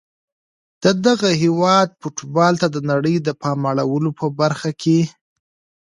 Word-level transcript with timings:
د 0.83 0.85
دغه 1.05 1.29
هیواد 1.43 1.87
فوټبال 1.99 2.53
ته 2.61 2.67
د 2.75 2.77
نړۍ 2.91 3.15
د 3.21 3.29
پام 3.41 3.59
اړولو 3.69 4.09
په 4.19 4.25
برخه 4.39 4.69
کي 4.81 4.99